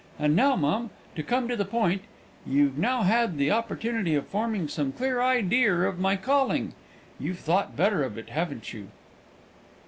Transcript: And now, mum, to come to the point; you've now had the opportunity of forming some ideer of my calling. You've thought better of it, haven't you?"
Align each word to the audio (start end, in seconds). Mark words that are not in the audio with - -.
And 0.17 0.35
now, 0.35 0.55
mum, 0.55 0.89
to 1.15 1.21
come 1.21 1.47
to 1.47 1.55
the 1.55 1.63
point; 1.63 2.01
you've 2.43 2.75
now 2.75 3.03
had 3.03 3.37
the 3.37 3.51
opportunity 3.51 4.15
of 4.15 4.25
forming 4.25 4.67
some 4.67 4.91
ideer 4.99 5.85
of 5.85 5.99
my 5.99 6.15
calling. 6.15 6.73
You've 7.19 7.37
thought 7.37 7.75
better 7.77 8.01
of 8.03 8.17
it, 8.17 8.29
haven't 8.31 8.73
you?" 8.73 8.87